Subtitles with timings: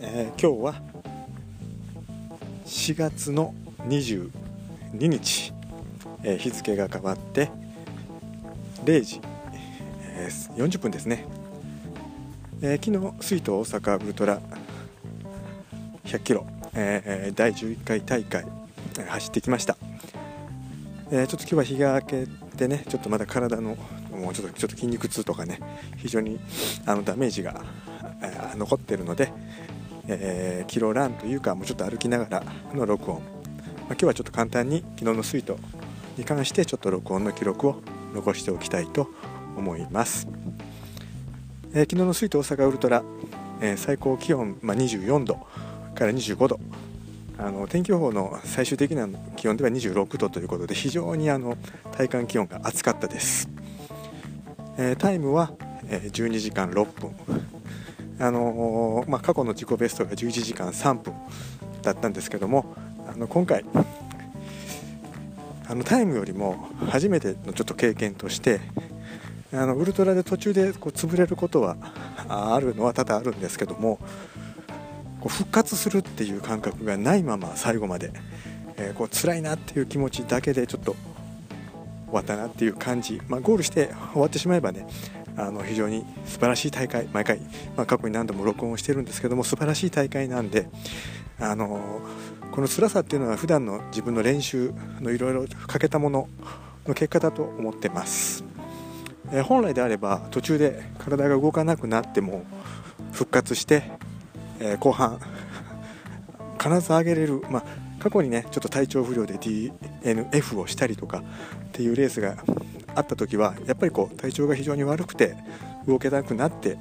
[0.00, 0.82] えー、今日は
[2.66, 3.54] 4月の
[3.88, 4.30] 22
[4.92, 5.52] 日、
[6.22, 7.50] えー、日付が変わって
[8.84, 9.20] 0時、
[10.02, 11.24] えー、40分ですね、
[12.60, 14.40] えー、昨日水都大阪ウルトラ
[16.04, 18.44] 100キロ、えー、第11回大会
[19.08, 19.78] 走ってきました、
[21.10, 23.76] えー、ちょっと今日は日が明けてねちょっとまだ体の
[24.10, 25.58] もうちょっとちょっと筋肉痛とかね
[25.96, 26.38] 非常に
[26.84, 27.64] あのダメージが、
[28.20, 29.32] えー、残ってるので、
[30.08, 32.42] えー、キロランというかもうちょっと歩きながら
[32.74, 33.24] の録音、まあ、
[33.90, 35.58] 今日はちょっと簡単に昨日のスイート
[36.16, 37.82] に関してちょっと録音の記録を
[38.14, 39.10] 残しておきたいと
[39.56, 40.28] 思います、
[41.72, 43.02] えー、昨日のスイート大阪ウルトラ、
[43.60, 45.34] えー、最高気温、まあ、24度
[45.94, 46.60] から25度。
[47.38, 51.58] あの天気予報の最終的な気温では26度ということで非常にあの
[51.92, 53.50] 体感気温が暑かったです、
[54.78, 55.52] えー、タイムは、
[55.88, 57.45] え12時間6分。
[58.18, 61.12] あのまあ、過去の自己ベストが11時間3分
[61.82, 62.74] だったんですけども
[63.06, 63.64] あの今回
[65.68, 68.60] あのタイムよりも初めてのちょっと経験として
[69.52, 71.76] あのウルトラで途中でこう潰れることは
[72.28, 73.98] あるのは多々あるんですけども
[75.20, 78.12] こう復活するっていう感覚がないまま最後まで、
[78.76, 80.96] えー、こう辛いなっていう気持ちだけでちょっと
[82.06, 84.86] 終わったなっていう感じ、まあ、ゴールして終わってしまえばね
[85.36, 87.40] あの非常に素晴らしい大会毎回、
[87.76, 90.68] まあ、過去に何度も録音をしてるんですけども素晴らしい大会なんで
[91.38, 92.00] あの
[92.52, 96.28] この辛さっていうのは普段の自分の練習のいろいろかけたもの
[96.86, 98.44] の結果だと思ってます、
[99.30, 102.44] えー、本来であれば途中で体が動かなくなっても
[103.12, 103.90] 復活して、
[104.58, 105.20] えー、後半
[106.58, 107.64] 必ず上げれる、まあ、
[107.98, 111.22] 過去にねちょっと体調不良で DNF をしたりとかっ
[111.72, 112.36] ていうレースが
[112.96, 115.36] あった時はやっぱりこう体調が非常に悪くて
[115.86, 116.76] 動けなくなって、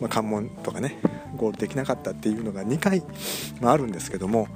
[0.00, 0.98] まあ、関門とかね
[1.36, 3.02] ゴールできなかったっていうのが2回、
[3.60, 4.48] まあ、あるんですけども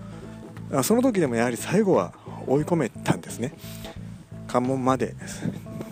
[0.83, 2.13] その時でもやはり最後は
[2.47, 3.53] 追い込めたんですね。
[4.47, 5.15] 関門まで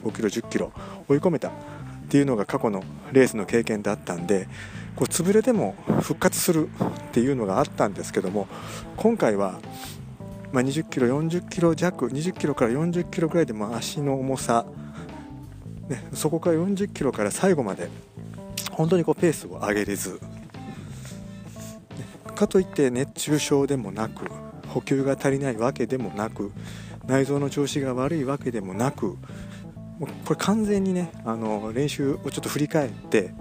[0.03, 0.73] 5キロ1 0キロ
[1.09, 1.53] 追い込めたっ
[2.11, 4.49] ていうのが過去のレースの経験だったんで
[4.97, 6.71] こう潰れても復活するっ
[7.13, 8.49] ていうのがあったんですけども
[8.97, 9.61] 今回は、
[10.53, 14.67] まあ、20キロ40キロ弱20キロから40キロぐらいでも足の重さ
[15.89, 17.89] ね、そこから40キロから最後まで
[18.73, 20.21] 本当にこうペースを上げれず、ね、
[22.35, 24.27] かといって熱中症でもなく
[24.69, 26.53] 補給が足りないわけでもなく
[27.07, 29.17] 内臓の調子が悪いわけでもなく
[29.99, 33.33] もうこれ完全にねあの練習をちょっと振り返って、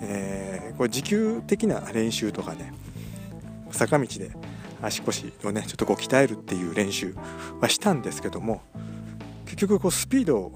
[0.00, 2.72] えー、これ持久的な練習とかね
[3.70, 4.32] 坂道で
[4.82, 7.14] 足腰をねちょっとこう鍛えるっていう練習
[7.60, 8.62] はしたんですけども
[9.46, 10.52] 結局こうスピードを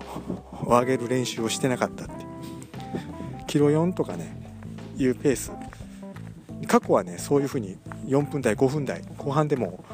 [0.66, 2.12] 上げる練習をしてなかったって。
[3.46, 4.40] キロ4とかね
[4.96, 5.52] いうペース。
[6.68, 9.84] 過去はねそういう風に4分台5分台後半でも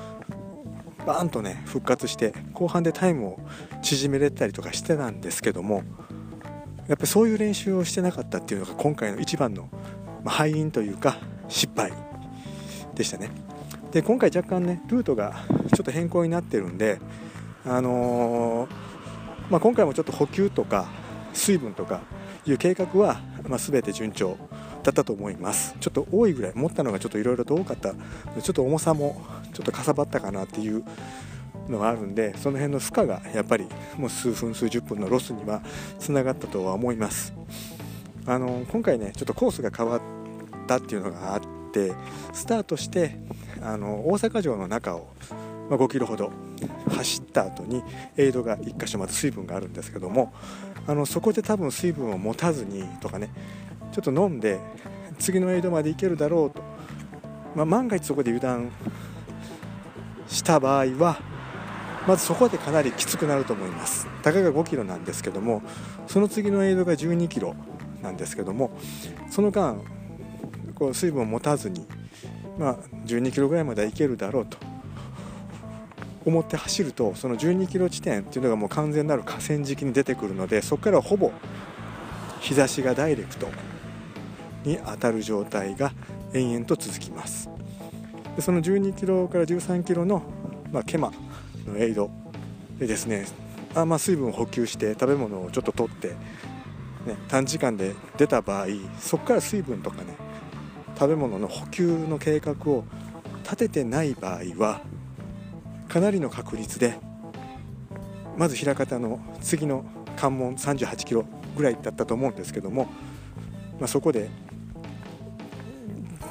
[1.06, 3.40] バーンとね復活して後半でタイムを
[3.82, 5.84] 縮めれたりとかしてたんですけども
[6.88, 9.68] やっぱりそういう練習をしてなかったっていうのが今回の一番の、
[10.24, 11.18] 敗因というか
[11.48, 11.92] 失敗
[12.94, 13.30] でしたね。
[13.90, 16.98] で今回若干ねルートがちょっと変更になってるんで
[17.64, 18.85] あのー
[19.50, 20.88] まあ、今回もちょっと補給とか
[21.32, 22.00] 水分とか
[22.46, 24.36] いう計画は、まあ、全て順調
[24.82, 25.74] だったと思います。
[25.80, 27.92] ちょっと多いぐらい持ったのがちょっといろいろと多かった。
[27.92, 27.98] ちょ
[28.38, 30.84] っと重さもちょっとかさばったかなっていう
[31.68, 35.62] のがあるんでその辺の負荷がやっぱりもう数分数十分のロスには
[35.98, 37.32] つながったとは思います。
[38.26, 40.00] あの今回ねちょっとコースが変わっ
[40.66, 41.40] たっていうのがあっ
[41.72, 41.92] て
[42.32, 43.18] スタートして
[43.62, 45.08] あの大阪城の中を
[45.68, 46.30] ま、5キロほど
[46.88, 47.82] 走った後に
[48.16, 50.32] エイドが1箇所まず水分があるんですけども
[50.86, 53.30] あのそこで多分水分を持たずにとかね
[53.92, 54.60] ちょっと飲んで
[55.18, 56.62] 次のエイドまで行けるだろうと、
[57.54, 58.70] まあ、万が一そこで油断
[60.28, 61.18] した場合は
[62.06, 64.06] まずそこでかなりきつくなると思います。
[64.22, 65.62] たかが5キロなんですけども
[66.06, 67.54] その次のエイドが12キロ
[68.02, 68.70] なんですけども
[69.28, 69.80] その間
[70.74, 71.84] こう水分を持たずに、
[72.58, 72.76] まあ、
[73.06, 74.75] 12キロぐらいまでは行けるだろうと。
[76.26, 81.30] 思って走るとその12キロ地点っていうのがもう完全なる河川敷に出てくるのでそこからほぼ
[82.40, 83.48] 日差しがダイレクト
[84.64, 85.92] に当たる状態が
[86.34, 87.48] 延々と続きます。
[88.34, 90.22] でその12キロから13キロの、
[90.72, 91.12] まあ、ケマ
[91.66, 92.10] のエイド
[92.78, 93.26] でですね
[93.74, 96.16] あまあ水分を補給して食べ物をちょっと取って、ね、
[97.28, 98.66] 短時間で出た場合
[98.98, 100.16] そこから水分とかね
[100.98, 102.84] 食べ物の補給の計画を
[103.44, 104.80] 立ててない場合は
[105.96, 106.98] かなりの確率で
[108.36, 109.82] まず枚方の次の
[110.14, 111.24] 関門38キロ
[111.56, 112.84] ぐらいだったと思うんですけども、
[113.80, 114.28] まあ、そこで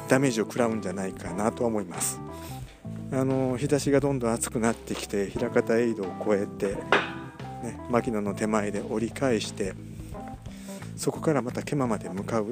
[0.08, 2.22] ダメージを食らうんじゃないかなとは思います。
[3.12, 6.76] あの日差しがどんどん暑くなってきて枚方エイドを越えて、
[7.64, 9.74] ね、牧野の手前で折り返して
[10.96, 12.52] そこからまた毛馬まで向かう、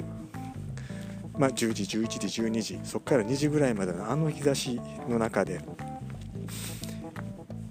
[1.38, 5.62] まあ、10時11時12時そこから2時ぐらいまでのあの日差しの中で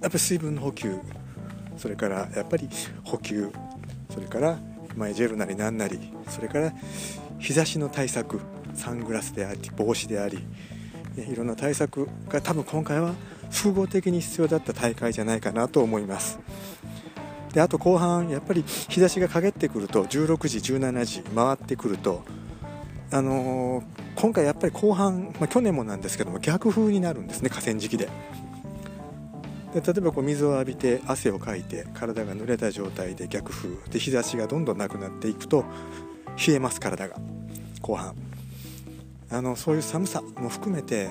[0.02, 0.99] やっぱり水分補給
[1.76, 2.69] それからやっぱり
[3.04, 3.50] 補給
[4.10, 4.58] それから
[4.96, 6.72] 前ジェルなりなんなりそれから
[7.38, 8.40] 日差しの対策
[8.75, 10.44] サングラスであり帽子であり
[11.16, 13.14] いろんな対策が多分今回は
[13.50, 16.38] 複合的に必要だった大会じゃないかなと思います。
[17.52, 22.25] であと後半やっぱり日差しが陰ってくると16時17時回ってくると
[23.10, 23.84] あのー、
[24.16, 28.08] 今回やっぱり後半、まあ、去年もなんですけども逆風になるんですね河川敷で。
[29.74, 35.64] で例えばこう水を浴びて汗をかいて体が濡れた状態で逆風で日差しがどんどんなくなっていくと
[36.46, 37.16] 冷えます体が。
[37.80, 38.14] 後半。
[39.30, 41.08] あのそういう寒さも含めて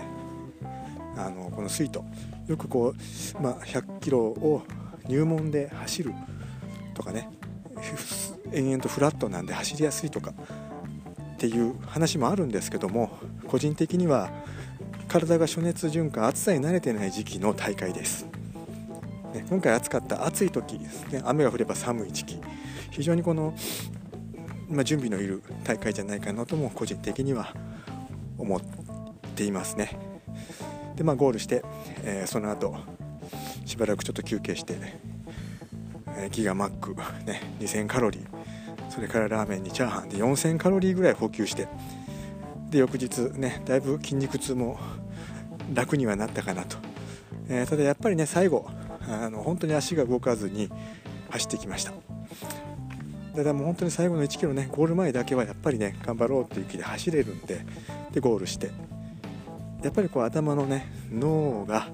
[1.17, 2.01] あのこの水筒
[2.47, 4.61] よくこう、まあ、100キロを
[5.07, 6.13] 入門で走る
[6.93, 7.29] とかね
[8.51, 10.33] 延々とフラットなんで走りやすいとか
[11.33, 13.17] っていう話もあるんですけども
[13.47, 14.29] 個人的には
[15.07, 18.27] 体が暑熱循環暑さに慣れてない時期の大会です、
[19.33, 22.41] ね、今回暑かった暑い時です、ね、雨が降れば寒い時期。
[22.89, 23.53] 非常にこの、
[24.69, 27.53] まあ、準備のいる大会じゃないかなとも個人的には
[28.37, 28.61] 思っ
[29.35, 29.97] ていますね。
[30.95, 31.63] でまあゴールして、
[32.03, 32.75] えー、その後
[33.65, 34.75] しばらくちょっと休憩して、
[36.17, 36.95] えー、ギガマック、
[37.25, 38.41] ね、2000カロリー。
[38.91, 41.69] それからラーメンにチャーハンで4000カロリーぐらい補給して
[42.69, 44.77] で翌日ねだいぶ筋肉痛も
[45.73, 46.75] 楽にはなったかなと、
[47.47, 48.69] えー、ただやっぱりね最後
[49.07, 50.69] あの本当に足が動かずに
[51.29, 51.93] 走ってきました。
[53.35, 57.65] ただもう本当に最後の1キロねゴール前だけはやっぱりね頑張ろうっていう気で走れるんで
[58.11, 58.71] でゴールして。
[59.83, 61.87] やっぱりこう頭のね脳が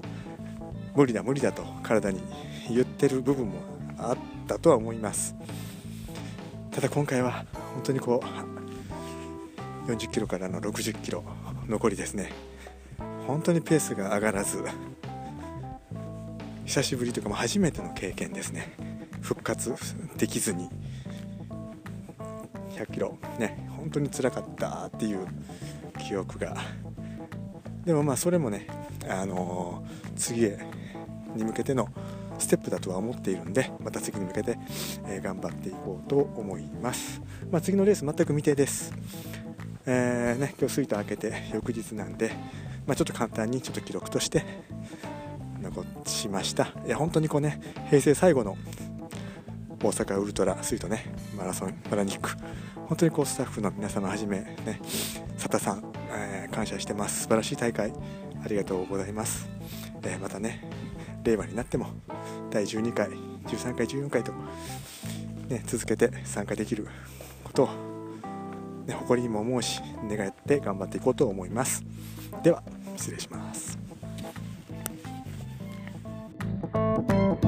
[0.94, 2.20] 無理だ無理だと体に
[2.68, 3.54] 言ってる部分も
[3.96, 4.16] あっ
[4.46, 5.34] たとは思います。
[6.70, 8.22] ただ今回は本当にこ
[9.86, 11.24] う40キロからの60キロ
[11.66, 12.30] 残りですね。
[13.26, 14.62] 本当にペースが上がらず。
[16.68, 18.74] 久しぶりというかも初めての経験ですね。
[19.22, 19.74] 復活
[20.18, 20.68] できずに。
[22.72, 23.18] 100キロ。
[23.38, 25.26] ね本当につらかったっていう
[25.98, 26.54] 記憶が。
[27.86, 28.66] でもまあそれもね
[29.08, 30.58] あのー、次へ
[31.34, 31.88] に向けての
[32.38, 34.58] ステップだとは思っているんでまた次に向けて、
[35.06, 38.92] えー、頑張っていこうと思います、まあ、次のレース全く未定です、
[39.86, 42.30] えーね、今日スイート開けて翌日なんで、
[42.86, 44.44] まあ、ちょっと簡単にちょっと記録として
[45.60, 46.72] 残しました。
[46.86, 48.56] いや本当にこうね平成最後の
[49.82, 52.30] 大阪ウルトラスイートねマラソンパラニック。
[52.88, 54.80] 本当にこうスタッフの皆様はじめね
[55.34, 57.22] 佐田さん、えー、感謝してます。
[57.22, 57.92] 素晴らしい大会
[58.44, 59.48] ありがとうございます、
[60.02, 60.64] えー、またね
[61.24, 61.88] 令和になっても
[62.50, 63.08] 第12回
[63.46, 64.32] 13回14回と、
[65.48, 66.86] ね、続けて参加できる
[67.44, 67.68] ことを、
[68.86, 71.84] ね、誇りにも思うし願って頑張っていこうと思います。
[72.42, 72.62] では
[72.96, 73.87] 失礼します。
[77.08, 77.47] Thank you.